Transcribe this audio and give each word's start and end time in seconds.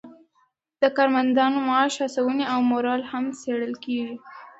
د 0.81 0.83
کارمندانو 0.97 1.57
معاش، 1.67 1.93
هڅونې 2.03 2.45
او 2.53 2.59
مورال 2.71 3.01
هم 3.11 3.25
څیړل 3.39 3.73
کیږي. 3.83 4.15